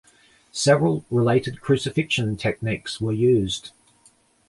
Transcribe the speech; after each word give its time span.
Several 0.51 1.05
related 1.11 1.61
crucifixion 1.61 2.35
techniques 2.35 2.99
were 2.99 3.13
used. 3.13 3.69